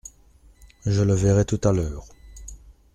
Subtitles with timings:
[0.87, 2.05] Je le verrai tout à l’heure.